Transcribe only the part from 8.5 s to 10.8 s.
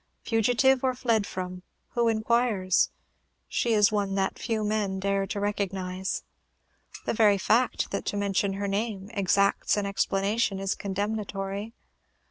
her name exacts an explanation, is